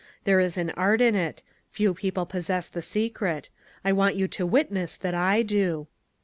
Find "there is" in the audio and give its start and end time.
0.23-0.57